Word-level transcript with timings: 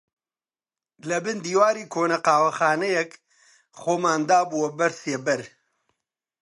لەبن 1.09 1.37
دیواری 1.45 1.85
کۆنە 1.93 2.17
قاوەخانەیەک 2.25 3.11
خۆمان 3.81 4.21
دابووە 4.29 4.69
بەر 4.77 4.91
سێبەر 5.01 5.41